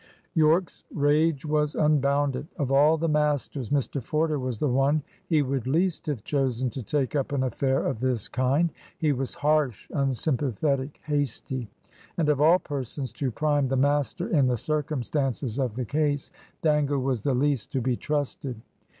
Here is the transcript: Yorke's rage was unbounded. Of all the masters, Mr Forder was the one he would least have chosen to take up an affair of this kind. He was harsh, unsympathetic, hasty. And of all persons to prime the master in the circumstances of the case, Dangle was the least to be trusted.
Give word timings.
Yorke's 0.33 0.83
rage 0.91 1.45
was 1.45 1.75
unbounded. 1.75 2.47
Of 2.57 2.71
all 2.71 2.97
the 2.97 3.07
masters, 3.07 3.69
Mr 3.69 4.01
Forder 4.01 4.39
was 4.39 4.57
the 4.57 4.67
one 4.67 5.03
he 5.27 5.43
would 5.43 5.67
least 5.67 6.07
have 6.07 6.23
chosen 6.23 6.71
to 6.71 6.81
take 6.81 7.15
up 7.15 7.31
an 7.31 7.43
affair 7.43 7.85
of 7.85 7.99
this 7.99 8.27
kind. 8.27 8.71
He 8.97 9.11
was 9.13 9.35
harsh, 9.35 9.87
unsympathetic, 9.93 10.99
hasty. 11.05 11.69
And 12.17 12.29
of 12.29 12.41
all 12.41 12.57
persons 12.57 13.13
to 13.13 13.29
prime 13.29 13.67
the 13.67 13.77
master 13.77 14.27
in 14.27 14.47
the 14.47 14.57
circumstances 14.57 15.59
of 15.59 15.75
the 15.75 15.85
case, 15.85 16.31
Dangle 16.63 16.97
was 16.97 17.21
the 17.21 17.35
least 17.35 17.71
to 17.73 17.79
be 17.79 17.95
trusted. 17.95 18.59